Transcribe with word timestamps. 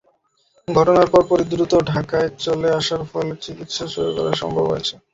ঘটনার 0.67 1.07
পরপরই 1.13 1.45
দ্রুত 1.51 1.73
ঢাকায় 1.91 2.29
চলে 2.39 2.69
আসার 2.79 3.01
ফলে 3.11 3.33
চিকিৎসা 3.43 3.85
শুরু 3.93 4.09
করা 4.17 4.31
সম্ভব 4.41 4.65
হয়েছে। 4.71 4.93